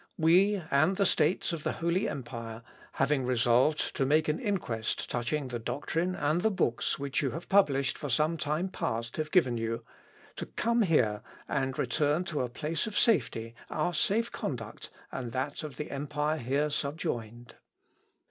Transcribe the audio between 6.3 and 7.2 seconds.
the books